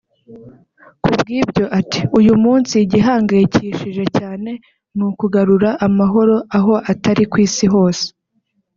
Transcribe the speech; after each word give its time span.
Kubw’ibyo 1.03 1.65
ati 1.79 1.99
“Uyu 2.19 2.33
munsi 2.43 2.73
igihangayikishije 2.85 4.03
cyane 4.17 4.51
ni 4.95 5.03
ukugarura 5.09 5.69
amahoro 5.87 6.35
aho 6.57 6.73
atari 6.91 7.23
ku 7.31 7.37
Isi 7.47 7.65
yose 7.73 8.05